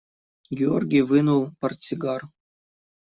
[0.61, 2.21] Георгий вынул портсигар.